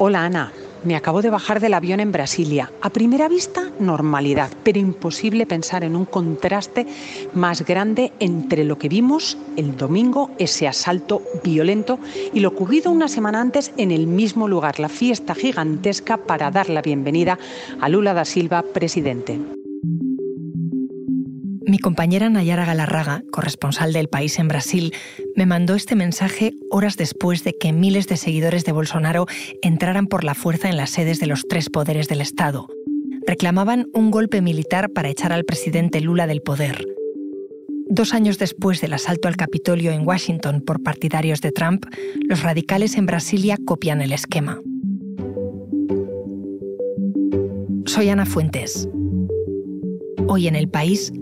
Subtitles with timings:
[0.00, 0.52] Hola Ana,
[0.84, 2.70] me acabo de bajar del avión en Brasilia.
[2.82, 6.86] A primera vista, normalidad, pero imposible pensar en un contraste
[7.34, 11.98] más grande entre lo que vimos el domingo, ese asalto violento,
[12.32, 16.70] y lo ocurrido una semana antes en el mismo lugar, la fiesta gigantesca para dar
[16.70, 17.36] la bienvenida
[17.80, 19.57] a Lula da Silva, presidente.
[21.68, 24.94] Mi compañera Nayara Galarraga, corresponsal del país en Brasil,
[25.36, 29.26] me mandó este mensaje horas después de que miles de seguidores de Bolsonaro
[29.60, 32.68] entraran por la fuerza en las sedes de los tres poderes del Estado.
[33.26, 36.86] Reclamaban un golpe militar para echar al presidente Lula del poder.
[37.90, 41.84] Dos años después del asalto al Capitolio en Washington por partidarios de Trump,
[42.30, 44.58] los radicales en Brasilia copian el esquema.
[47.84, 48.88] Soy Ana Fuentes.
[50.28, 51.12] Hoy en el país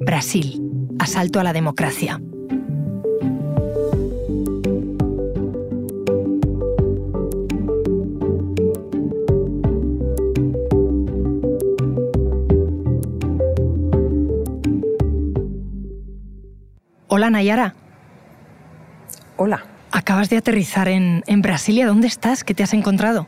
[0.00, 0.60] Brasil.
[0.98, 2.20] Asalto a la democracia.
[17.08, 17.74] Hola Nayara.
[19.36, 19.64] Hola.
[19.92, 21.86] Acabas de aterrizar en, en Brasilia.
[21.86, 22.42] ¿Dónde estás?
[22.42, 23.26] ¿Qué te has encontrado?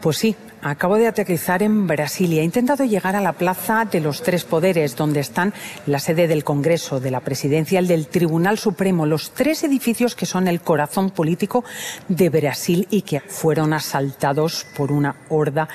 [0.00, 2.42] Pues sí, acabo de aterrizar en Brasilia.
[2.42, 5.52] He intentado llegar a la Plaza de los Tres Poderes, donde están
[5.86, 10.26] la sede del Congreso, de la Presidencia, el del Tribunal Supremo, los tres edificios que
[10.26, 11.64] son el corazón político
[12.08, 15.68] de Brasil y que fueron asaltados por una horda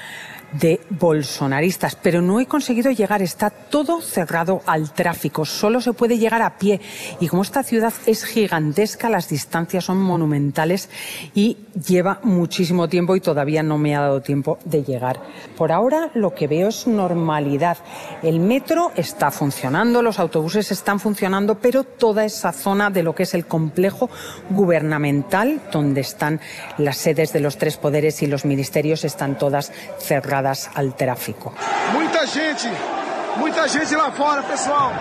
[0.54, 6.18] de bolsonaristas, pero no he conseguido llegar, está todo cerrado al tráfico, solo se puede
[6.18, 6.80] llegar a pie
[7.20, 10.90] y como esta ciudad es gigantesca, las distancias son monumentales
[11.36, 15.22] y lleva muchísimo tiempo y todavía no me ha dado tiempo de llegar.
[15.58, 17.78] Por ahora lo que veo es normalidad.
[18.24, 23.24] El metro está funcionando, los autobuses están funcionando, pero toda esa zona de lo que
[23.24, 24.10] es el complejo
[24.50, 26.40] gubernamental, donde están
[26.78, 31.54] las sedes de los tres poderes y los ministerios, están todas cerradas al tráfico.
[31.94, 32.70] Mucha gente,
[33.38, 34.94] mucha gente lá fora, pessoal.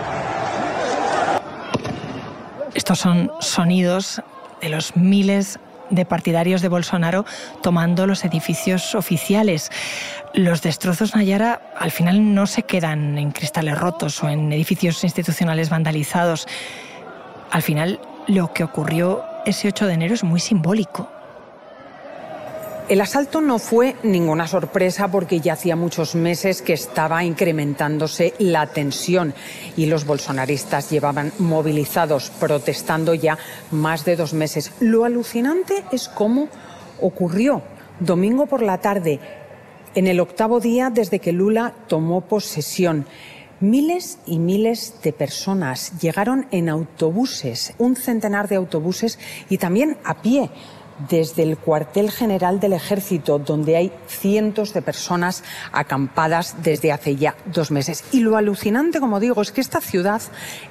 [2.73, 4.21] Estos son sonidos
[4.61, 5.59] de los miles
[5.89, 7.25] de partidarios de Bolsonaro
[7.61, 9.71] tomando los edificios oficiales.
[10.33, 15.69] Los destrozos Nayara al final no se quedan en cristales rotos o en edificios institucionales
[15.69, 16.47] vandalizados.
[17.51, 21.09] Al final lo que ocurrió ese 8 de enero es muy simbólico.
[22.89, 28.65] El asalto no fue ninguna sorpresa porque ya hacía muchos meses que estaba incrementándose la
[28.67, 29.33] tensión
[29.75, 33.37] y los bolsonaristas llevaban movilizados protestando ya
[33.71, 34.71] más de dos meses.
[34.79, 36.47] Lo alucinante es cómo
[37.01, 37.61] ocurrió
[37.99, 39.19] domingo por la tarde,
[39.93, 43.05] en el octavo día desde que Lula tomó posesión.
[43.59, 50.21] Miles y miles de personas llegaron en autobuses, un centenar de autobuses y también a
[50.21, 50.51] pie
[51.09, 57.35] desde el cuartel general del ejército, donde hay cientos de personas acampadas desde hace ya
[57.45, 58.03] dos meses.
[58.11, 60.21] Y lo alucinante, como digo, es que esta ciudad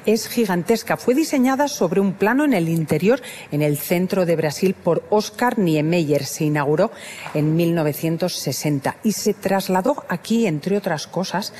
[0.04, 0.96] es gigantesca.
[0.96, 3.20] Fue diseñada sobre un plano en el interior,
[3.52, 6.24] en el centro de Brasil, por Oscar Niemeyer.
[6.24, 6.90] Se inauguró
[7.34, 11.52] en 1960 y se trasladó aquí, entre otras cosas,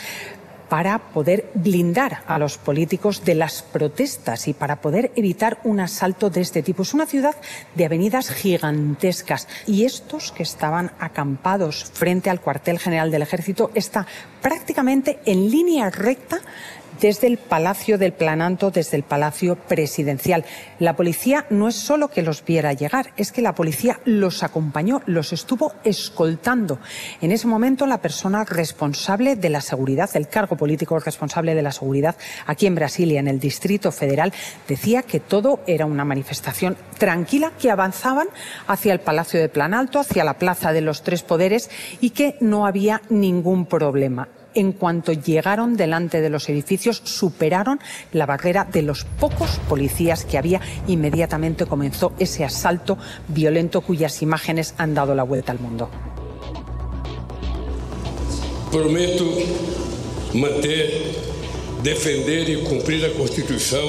[0.69, 6.31] para poder blindar a los políticos de las protestas y para poder evitar un asalto
[6.31, 6.83] de este tipo.
[6.83, 7.37] Es una ciudad
[7.75, 14.07] de avenidas gigantescas y estos que estaban acampados frente al cuartel general del ejército está
[14.43, 16.41] prácticamente en línea recta
[17.01, 20.45] desde el Palacio del Plananto, desde el Palacio Presidencial.
[20.79, 25.03] La policía no es solo que los viera llegar, es que la policía los acompañó,
[25.07, 26.79] los estuvo escoltando.
[27.21, 31.73] En ese momento, la persona responsable de la seguridad, el cargo político responsable de la
[31.73, 34.33] seguridad aquí en Brasilia, en el Distrito Federal,
[34.69, 38.29] decía que todo era una manifestación tranquila, que avanzaban
[38.67, 41.71] hacia el Palacio de Planalto, hacia la Plaza de los Tres Poderes
[42.01, 47.79] y que no había ningún problema en cuanto llegaron delante de los edificios, superaron
[48.13, 50.61] la barrera de los pocos policías que había.
[50.89, 52.99] Inmediatamente comenzó ese asalto
[53.29, 55.89] violento cuyas imágenes han dado la vuelta al mundo.
[58.73, 59.25] Prometo
[60.35, 60.91] manter,
[61.83, 63.85] defender y cumplir la Constitución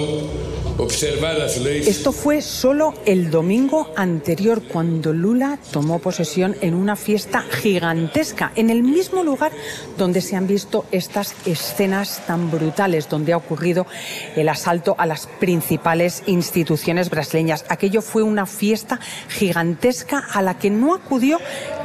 [0.77, 1.87] observar las leyes.
[1.87, 8.69] Esto fue solo el domingo anterior cuando Lula tomó posesión en una fiesta gigantesca, en
[8.69, 9.51] el mismo lugar
[9.97, 13.87] donde se han visto estas escenas tan brutales, donde ha ocurrido
[14.35, 17.65] el asalto a las principales instituciones brasileñas.
[17.69, 21.39] Aquello fue una fiesta gigantesca a la que no acudió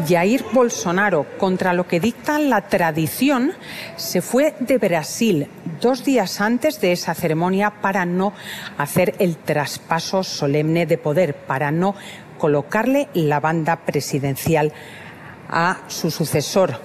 [0.09, 1.27] Jair Bolsonaro.
[1.39, 3.53] Contra lo que dicta la tradición,
[3.97, 5.49] se fue de Brasil
[5.81, 8.33] dos días antes de esa ceremonia para no
[8.83, 11.95] hacer el traspaso solemne de poder, para no
[12.39, 14.73] colocarle la banda presidencial
[15.49, 16.81] a su sucesor.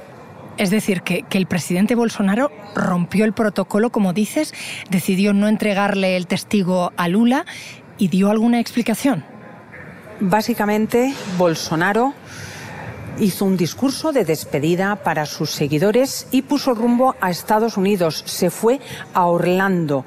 [0.57, 4.53] Es decir, que, que, el presidente Bolsonaro rompió el protocolo, como dices,
[4.89, 7.45] decidió no entregarle el testigo a Lula
[7.97, 9.23] y dio alguna explicación.
[10.19, 12.13] Básicamente, Bolsonaro
[13.19, 18.23] hizo un discurso de despedida para sus seguidores y puso rumbo a Estados Unidos.
[18.25, 18.79] Se fue
[19.13, 20.05] a Orlando.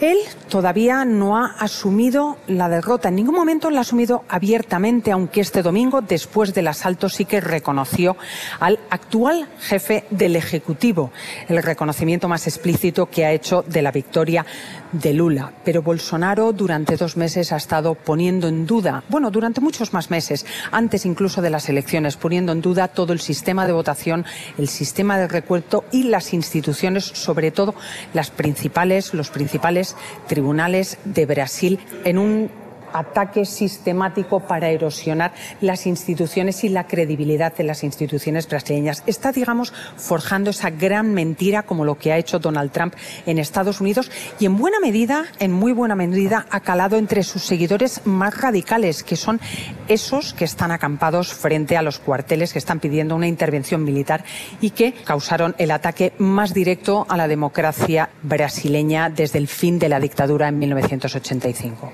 [0.00, 0.18] Él
[0.48, 5.62] todavía no ha asumido la derrota, en ningún momento la ha asumido abiertamente, aunque este
[5.62, 8.16] domingo, después del asalto, sí que reconoció
[8.60, 11.10] al actual jefe del Ejecutivo,
[11.48, 14.46] el reconocimiento más explícito que ha hecho de la victoria
[14.92, 15.52] de Lula.
[15.64, 20.46] Pero Bolsonaro durante dos meses ha estado poniendo en duda, bueno, durante muchos más meses,
[20.70, 24.24] antes incluso de las elecciones, poniendo en duda todo el sistema de votación,
[24.58, 27.74] el sistema de recuento y las instituciones, sobre todo
[28.14, 29.87] las principales, los principales
[30.26, 32.50] tribunales de Brasil en un
[32.92, 39.02] ataque sistemático para erosionar las instituciones y la credibilidad de las instituciones brasileñas.
[39.06, 42.94] Está, digamos, forjando esa gran mentira como lo que ha hecho Donald Trump
[43.26, 47.42] en Estados Unidos y en buena medida, en muy buena medida, ha calado entre sus
[47.42, 49.40] seguidores más radicales, que son
[49.88, 54.24] esos que están acampados frente a los cuarteles que están pidiendo una intervención militar
[54.60, 59.88] y que causaron el ataque más directo a la democracia brasileña desde el fin de
[59.88, 61.92] la dictadura en 1985.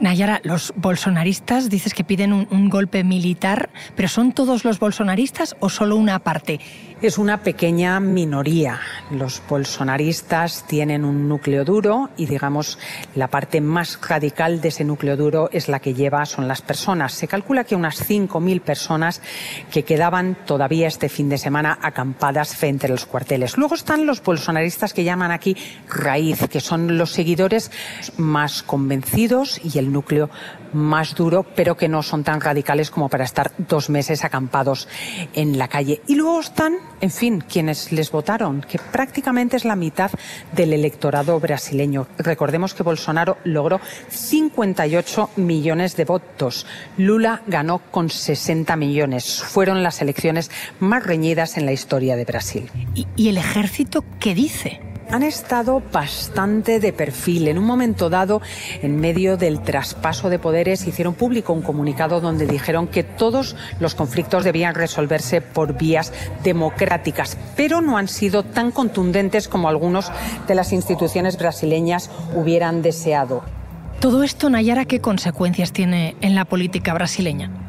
[0.00, 5.68] Nayara, los bolsonaristas dices que piden un, golpe militar, pero ¿son todos los bolsonaristas o
[5.68, 6.58] solo una parte?
[7.00, 8.80] Es una pequeña minoría.
[9.10, 12.78] Los bolsonaristas tienen un núcleo duro y, digamos,
[13.14, 17.12] la parte más radical de ese núcleo duro es la que lleva, son las personas.
[17.12, 19.20] Se calcula que unas 5.000 personas
[19.70, 23.56] que quedaban todavía este fin de semana acampadas frente a los cuarteles.
[23.58, 25.56] Luego están los bolsonaristas que llaman aquí
[25.88, 27.70] raíz, que son los seguidores
[28.16, 30.30] más convencidos y el núcleo
[30.72, 34.88] más duro, pero que no son tan radicales como para estar dos meses acampados
[35.32, 36.02] en la calle.
[36.06, 40.10] Y luego están, en fin, quienes les votaron, que prácticamente es la mitad
[40.52, 42.06] del electorado brasileño.
[42.18, 46.66] Recordemos que Bolsonaro logró 58 millones de votos.
[46.96, 49.42] Lula ganó con 60 millones.
[49.42, 50.50] Fueron las elecciones
[50.80, 52.70] más reñidas en la historia de Brasil.
[52.94, 54.93] ¿Y, y el ejército qué dice?
[55.10, 57.48] Han estado bastante de perfil.
[57.48, 58.42] En un momento dado,
[58.82, 63.94] en medio del traspaso de poderes, hicieron público un comunicado donde dijeron que todos los
[63.94, 66.12] conflictos debían resolverse por vías
[66.42, 70.10] democráticas, pero no han sido tan contundentes como algunos
[70.46, 73.42] de las instituciones brasileñas hubieran deseado.
[74.00, 77.63] ¿Todo esto, Nayara, qué consecuencias tiene en la política brasileña?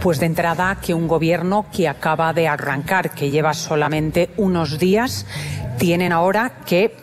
[0.00, 5.26] Pues de entrada que un gobierno que acaba de arrancar, que lleva solamente unos días,
[5.78, 6.94] tienen ahora que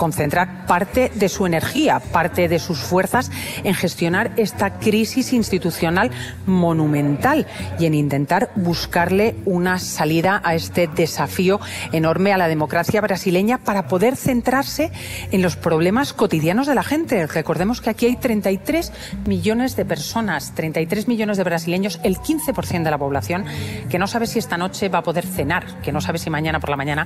[0.00, 3.30] concentrar parte de su energía, parte de sus fuerzas
[3.64, 6.10] en gestionar esta crisis institucional
[6.46, 7.46] monumental
[7.78, 11.60] y en intentar buscarle una salida a este desafío
[11.92, 14.90] enorme a la democracia brasileña para poder centrarse
[15.32, 17.26] en los problemas cotidianos de la gente.
[17.26, 18.92] Recordemos que aquí hay 33
[19.26, 23.44] millones de personas, 33 millones de brasileños, el 15% de la población
[23.90, 26.58] que no sabe si esta noche va a poder cenar, que no sabe si mañana
[26.58, 27.04] por la mañana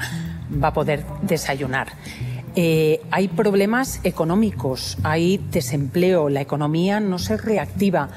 [0.63, 1.89] va a poder desayunar.
[2.57, 8.11] Eh, hay problemas económicos, hay desempleo, la economía no se reactiva.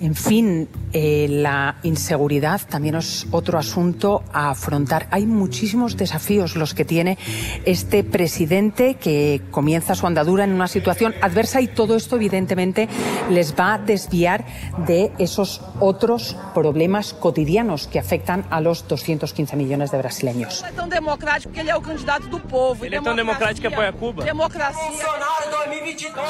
[0.00, 5.08] En fin, eh, la inseguridad también es otro asunto a afrontar.
[5.10, 7.18] Hay muchísimos desafíos los que tiene
[7.64, 12.88] este presidente que comienza su andadura en una situación adversa y todo esto evidentemente
[13.30, 14.44] les va a desviar
[14.86, 20.62] de esos otros problemas cotidianos que afectan a los 215 millones de brasileños.
[20.62, 22.84] É tão democrático que ele é o candidato do povo.
[22.84, 24.24] Ele é tão democrático que Cuba.
[24.24, 24.76] Democracia.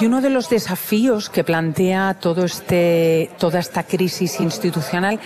[0.00, 5.20] Y uno de los desafíos que plantea todo este, esta crisis institucional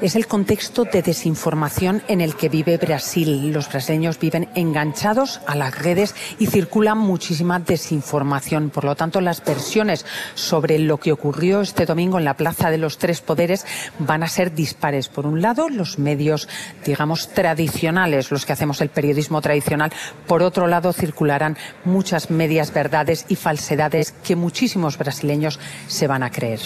[0.00, 3.52] es el contexto de desinformación en el que vive Brasil.
[3.52, 8.70] Los brasileños viven enganchados a las redes y circula muchísima desinformación.
[8.70, 12.78] Por lo tanto, las versiones sobre lo que ocurrió este domingo en la Plaza de
[12.78, 13.66] los Tres Poderes
[13.98, 15.08] van a ser dispares.
[15.08, 16.48] Por un lado, los medios,
[16.84, 19.92] digamos, tradicionales, los que hacemos el periodismo tradicional.
[20.26, 26.30] Por otro lado, circularán muchas medias verdades y falsedades que muchísimos brasileños se van a
[26.30, 26.60] creer.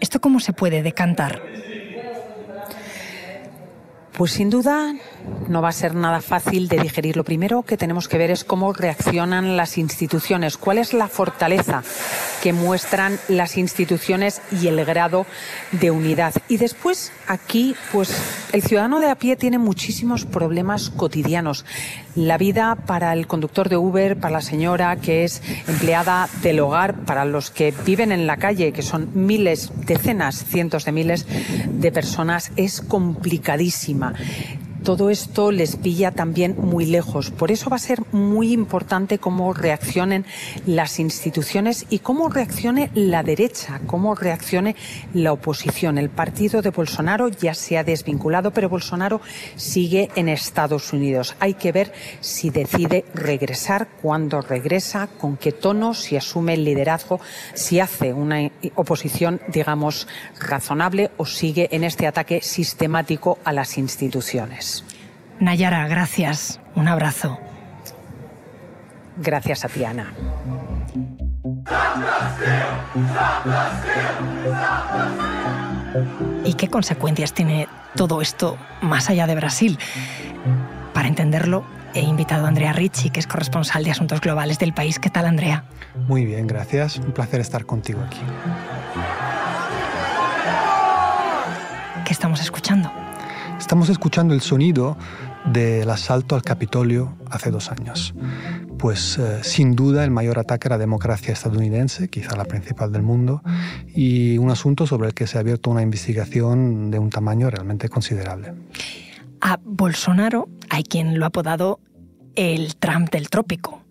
[0.00, 1.42] ¿Esto cómo se puede decantar?
[4.18, 4.96] Pues sin duda
[5.48, 7.16] no va a ser nada fácil de digerir.
[7.16, 11.84] Lo primero que tenemos que ver es cómo reaccionan las instituciones, cuál es la fortaleza
[12.42, 15.24] que muestran las instituciones y el grado
[15.70, 16.34] de unidad.
[16.48, 18.12] Y después aquí, pues
[18.52, 21.64] el ciudadano de a pie tiene muchísimos problemas cotidianos.
[22.16, 27.04] La vida para el conductor de Uber, para la señora que es empleada del hogar,
[27.04, 31.26] para los que viven en la calle, que son miles, decenas, cientos de miles
[31.68, 34.67] de personas, es complicadísima 啊。
[34.82, 37.30] Todo esto les pilla también muy lejos.
[37.30, 40.24] Por eso va a ser muy importante cómo reaccionen
[40.66, 44.76] las instituciones y cómo reaccione la derecha, cómo reaccione
[45.14, 45.98] la oposición.
[45.98, 49.20] El partido de Bolsonaro ya se ha desvinculado, pero Bolsonaro
[49.56, 51.34] sigue en Estados Unidos.
[51.40, 57.20] Hay que ver si decide regresar, cuándo regresa, con qué tono, si asume el liderazgo,
[57.54, 60.08] si hace una oposición, digamos,
[60.38, 64.77] razonable o sigue en este ataque sistemático a las instituciones.
[65.40, 66.60] Nayara, gracias.
[66.74, 67.38] Un abrazo.
[69.16, 70.12] Gracias a Tiana.
[76.44, 79.78] ¿Y qué consecuencias tiene todo esto más allá de Brasil?
[80.92, 81.64] Para entenderlo,
[81.94, 84.98] he invitado a Andrea Ricci, que es corresponsal de Asuntos Globales del país.
[84.98, 85.64] ¿Qué tal, Andrea?
[86.06, 86.98] Muy bien, gracias.
[86.98, 88.20] Un placer estar contigo aquí.
[92.04, 92.90] ¿Qué estamos escuchando?
[93.58, 94.96] Estamos escuchando el sonido
[95.44, 98.14] del asalto al Capitolio hace dos años.
[98.78, 103.02] Pues eh, sin duda el mayor ataque a la democracia estadounidense, quizá la principal del
[103.02, 103.42] mundo,
[103.94, 107.88] y un asunto sobre el que se ha abierto una investigación de un tamaño realmente
[107.88, 108.54] considerable.
[109.40, 111.80] A Bolsonaro hay quien lo ha apodado
[112.36, 113.82] el Trump del trópico.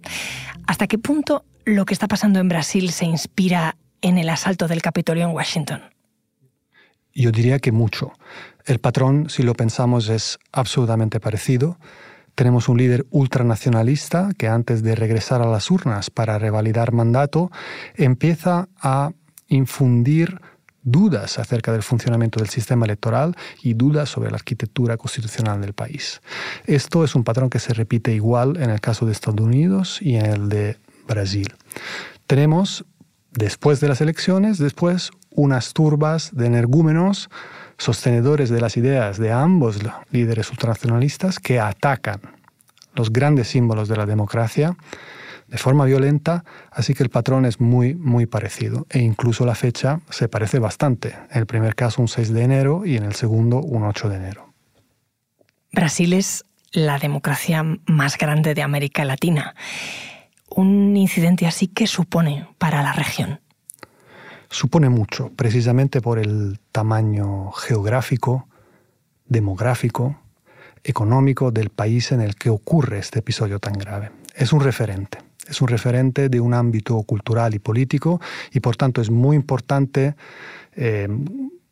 [0.65, 4.81] ¿Hasta qué punto lo que está pasando en Brasil se inspira en el asalto del
[4.81, 5.81] Capitolio en Washington?
[7.17, 8.13] Yo diría que mucho.
[8.63, 11.79] El patrón, si lo pensamos, es absolutamente parecido.
[12.35, 17.49] Tenemos un líder ultranacionalista que antes de regresar a las urnas para revalidar mandato,
[17.95, 19.13] empieza a
[19.47, 20.39] infundir
[20.83, 26.21] dudas acerca del funcionamiento del sistema electoral y dudas sobre la arquitectura constitucional del país.
[26.65, 30.17] Esto es un patrón que se repite igual en el caso de Estados Unidos y
[30.17, 31.51] en el de Brasil.
[32.27, 32.85] Tenemos,
[33.31, 37.29] después de las elecciones, después unas turbas de energúmenos
[37.77, 39.79] sostenedores de las ideas de ambos
[40.09, 42.19] líderes ultranacionalistas que atacan
[42.95, 44.75] los grandes símbolos de la democracia
[45.47, 48.87] de forma violenta, así que el patrón es muy, muy parecido.
[48.89, 51.15] E incluso la fecha se parece bastante.
[51.31, 54.15] En el primer caso un 6 de enero y en el segundo un 8 de
[54.15, 54.53] enero.
[55.71, 59.55] Brasil es la democracia más grande de América Latina.
[60.49, 63.39] Un incidente así, ¿qué supone para la región?
[64.49, 68.47] Supone mucho, precisamente por el tamaño geográfico,
[69.25, 70.19] demográfico,
[70.83, 74.11] económico del país en el que ocurre este episodio tan grave.
[74.35, 79.01] Es un referente, es un referente de un ámbito cultural y político y por tanto
[79.01, 80.15] es muy importante
[80.75, 81.07] eh,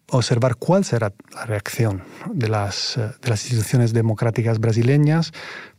[0.09, 5.31] observar cuál será la reacción de las, eh, de las instituciones democráticas brasileñas,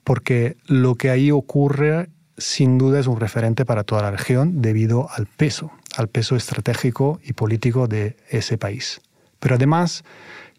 [0.05, 5.09] porque lo que ahí ocurre sin duda es un referente para toda la región debido
[5.11, 9.01] al peso, al peso estratégico y político de ese país.
[9.39, 10.05] Pero además,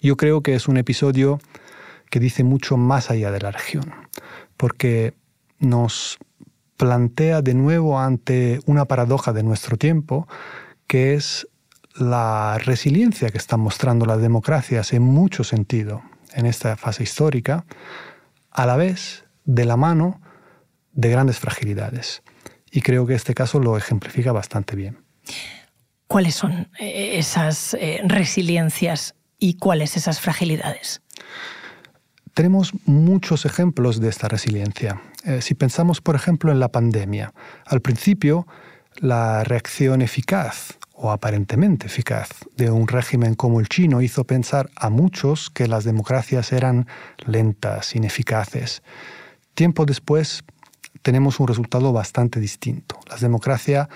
[0.01, 1.39] yo creo que es un episodio
[2.09, 3.93] que dice mucho más allá de la región,
[4.55, 5.13] porque
[5.59, 6.17] nos
[6.77, 10.27] plantea de nuevo ante una paradoja de nuestro tiempo,
[10.85, 11.47] que es
[11.95, 16.03] la resiliencia que están mostrando las democracias en mucho sentido
[16.33, 17.65] en esta fase histórica,
[18.51, 20.21] a la vez de la mano
[20.93, 22.21] de grandes fragilidades.
[22.71, 25.06] Y creo que este caso lo ejemplifica bastante bien.
[26.07, 31.01] ¿Cuáles son eh, esas eh, resiliencias y cuáles esas fragilidades?
[32.33, 35.01] Tenemos muchos ejemplos de esta resiliencia.
[35.25, 37.33] Eh, si pensamos, por ejemplo, en la pandemia,
[37.65, 38.47] al principio
[38.99, 44.89] la reacción eficaz o aparentemente eficaz de un régimen como el chino hizo pensar a
[44.89, 46.87] muchos que las democracias eran
[47.25, 48.81] lentas, ineficaces.
[49.53, 50.43] Tiempo después
[51.01, 52.99] tenemos un resultado bastante distinto.
[53.09, 53.87] Las democracias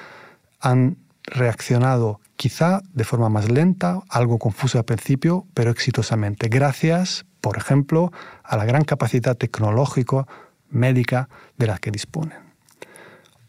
[0.60, 0.98] han
[1.32, 8.12] reaccionado quizá de forma más lenta, algo confusa al principio, pero exitosamente, gracias, por ejemplo,
[8.44, 10.28] a la gran capacidad tecnológica
[10.70, 12.38] médica de la que disponen.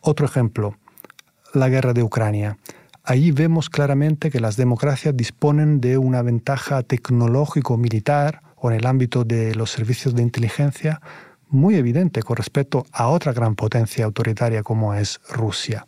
[0.01, 0.77] Otro ejemplo,
[1.53, 2.59] la guerra de Ucrania.
[3.05, 9.25] Ahí vemos claramente que las democracias disponen de una ventaja tecnológico-militar o en el ámbito
[9.25, 11.01] de los servicios de inteligencia
[11.53, 15.87] muy evidente con respecto a otra gran potencia autoritaria como es Rusia.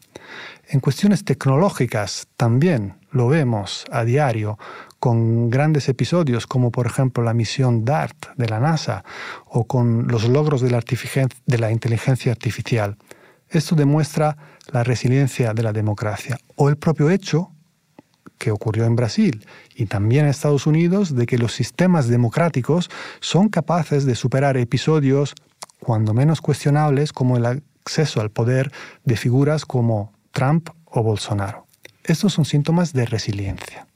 [0.69, 4.59] En cuestiones tecnológicas también lo vemos a diario
[4.99, 9.05] con grandes episodios como por ejemplo la misión DART de la NASA
[9.47, 12.97] o con los logros de la, inteligencia artificial.
[13.49, 14.37] Esto demuestra
[14.73, 17.51] la resiliencia de la democracia o el propio hecho
[18.39, 22.91] que ocurrió en Brasil y también en Estados Unidos de que los sistemas democráticos
[23.21, 25.35] son capaces de superar episodios
[25.81, 28.73] cuando menos cuestionables como el acceso al poder
[29.05, 31.67] de figuras como Trump o Bolsonaro.
[32.03, 33.87] Estos son síntomas de resiliencia.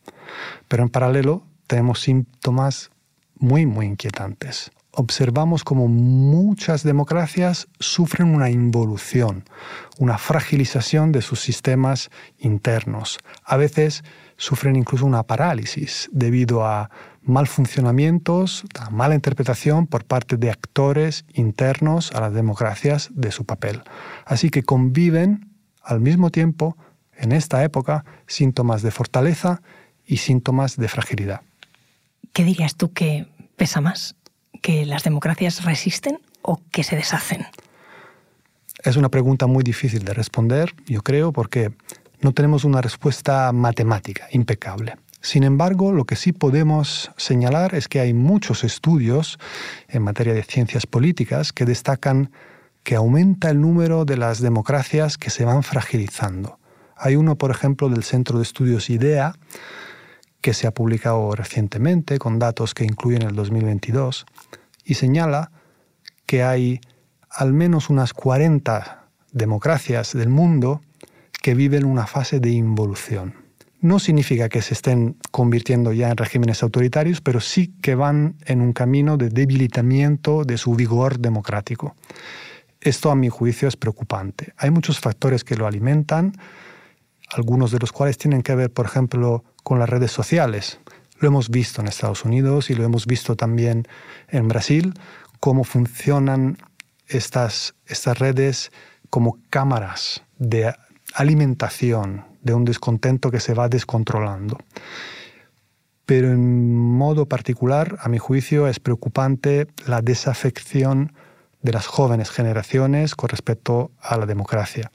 [0.69, 2.91] Pero en paralelo tenemos síntomas
[3.37, 4.71] muy, muy inquietantes.
[4.93, 9.45] Observamos como muchas democracias sufren una involución,
[9.99, 13.19] una fragilización de sus sistemas internos.
[13.45, 14.03] A veces
[14.37, 16.91] sufren incluso una parálisis debido a
[17.29, 23.45] mal funcionamientos, a mala interpretación por parte de actores internos a las democracias de su
[23.45, 23.83] papel.
[24.25, 25.51] Así que conviven
[25.83, 26.77] al mismo tiempo
[27.17, 29.61] en esta época síntomas de fortaleza
[30.07, 31.43] y síntomas de fragilidad.
[32.33, 34.15] ¿Qué dirías tú que pesa más?
[34.63, 37.47] ¿Que las democracias resisten o que se deshacen?
[38.85, 41.73] Es una pregunta muy difícil de responder, yo creo, porque
[42.21, 44.97] no tenemos una respuesta matemática impecable.
[45.21, 49.39] Sin embargo, lo que sí podemos señalar es que hay muchos estudios
[49.89, 52.31] en materia de ciencias políticas que destacan
[52.85, 56.59] que aumenta el número de las democracias que se van fragilizando.
[56.97, 59.35] Hay uno, por ejemplo, del Centro de Estudios IDEA,
[60.41, 64.25] que se ha publicado recientemente con datos que incluyen el 2022,
[64.85, 65.51] y señala
[66.27, 66.81] que hay
[67.31, 70.81] al menos unas 40 democracias del mundo
[71.43, 73.35] que viven una fase de involución.
[73.81, 78.61] No significa que se estén convirtiendo ya en regímenes autoritarios, pero sí que van en
[78.61, 81.95] un camino de debilitamiento de su vigor democrático.
[82.81, 84.53] Esto a mi juicio es preocupante.
[84.57, 86.33] Hay muchos factores que lo alimentan,
[87.31, 90.81] algunos de los cuales tienen que ver, por ejemplo, con las redes sociales.
[91.21, 93.87] Lo hemos visto en Estados Unidos y lo hemos visto también
[94.29, 94.95] en Brasil,
[95.39, 96.59] cómo funcionan
[97.07, 98.73] estas, estas redes
[99.09, 100.75] como cámaras de
[101.15, 104.59] alimentación de un descontento que se va descontrolando.
[106.07, 111.13] Pero en modo particular, a mi juicio, es preocupante la desafección
[111.63, 114.91] de las jóvenes generaciones con respecto a la democracia.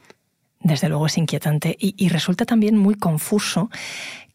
[0.60, 3.70] Desde luego es inquietante y, resulta también muy confuso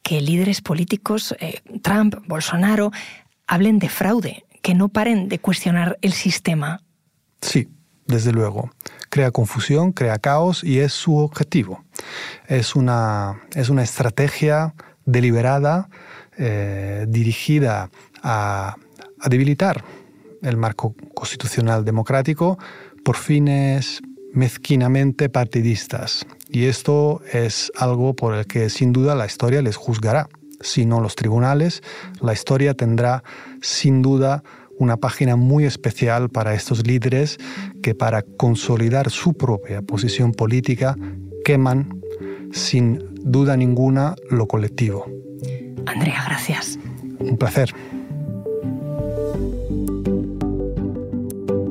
[0.03, 2.93] que líderes políticos, eh, Trump, Bolsonaro,
[3.47, 6.83] hablen de fraude, que no paren de cuestionar el sistema.
[7.41, 7.69] Sí,
[8.07, 8.71] desde luego.
[9.09, 11.85] Crea confusión, crea caos y es su objetivo.
[12.47, 15.89] Es una, es una estrategia deliberada,
[16.37, 17.91] eh, dirigida
[18.23, 18.77] a,
[19.21, 19.85] a debilitar
[20.43, 22.59] el marco constitucional democrático
[23.05, 24.01] por fines
[24.33, 26.27] mezquinamente partidistas.
[26.51, 30.29] Y esto es algo por el que sin duda la historia les juzgará.
[30.61, 31.83] Si no los tribunales,
[32.21, 33.23] la historia tendrá
[33.61, 34.43] sin duda
[34.79, 37.39] una página muy especial para estos líderes
[37.83, 40.97] que para consolidar su propia posición política
[41.45, 41.98] queman
[42.53, 45.07] sin duda ninguna lo colectivo.
[45.87, 46.79] Andrea, gracias.
[47.19, 47.75] Un placer.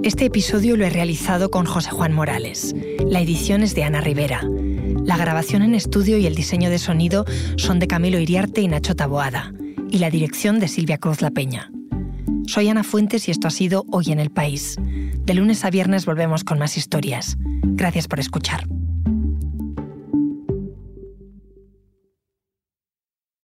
[0.03, 2.73] Este episodio lo he realizado con José Juan Morales.
[3.05, 4.41] La edición es de Ana Rivera.
[5.03, 7.25] La grabación en estudio y el diseño de sonido
[7.57, 9.53] son de Camilo Iriarte y Nacho Taboada.
[9.89, 11.71] Y la dirección de Silvia Cruz La Peña.
[12.45, 14.77] Soy Ana Fuentes y esto ha sido Hoy en el País.
[15.25, 17.37] De lunes a viernes volvemos con más historias.
[17.63, 18.65] Gracias por escuchar.